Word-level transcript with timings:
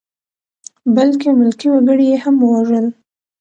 بلکې 0.95 1.27
ملکي 1.39 1.67
وګړي 1.71 2.05
یې 2.11 2.17
هم 2.23 2.35
ووژل. 2.41 2.85